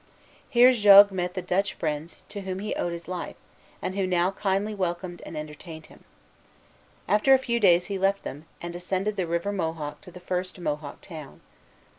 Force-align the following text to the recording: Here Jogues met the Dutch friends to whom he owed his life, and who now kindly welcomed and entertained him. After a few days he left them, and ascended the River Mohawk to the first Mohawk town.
Here 0.49 0.71
Jogues 0.71 1.11
met 1.11 1.35
the 1.35 1.43
Dutch 1.43 1.75
friends 1.75 2.23
to 2.29 2.41
whom 2.41 2.57
he 2.57 2.73
owed 2.73 2.91
his 2.91 3.07
life, 3.07 3.35
and 3.83 3.93
who 3.95 4.07
now 4.07 4.31
kindly 4.31 4.73
welcomed 4.73 5.21
and 5.27 5.37
entertained 5.37 5.85
him. 5.93 6.05
After 7.07 7.35
a 7.35 7.37
few 7.37 7.59
days 7.59 7.85
he 7.85 7.99
left 7.99 8.23
them, 8.23 8.45
and 8.63 8.75
ascended 8.75 9.15
the 9.15 9.27
River 9.27 9.51
Mohawk 9.51 10.01
to 10.01 10.09
the 10.09 10.19
first 10.19 10.57
Mohawk 10.59 11.01
town. 11.01 11.41